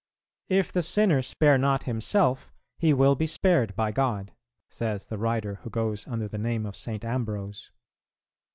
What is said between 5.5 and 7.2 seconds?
who goes under the name of St.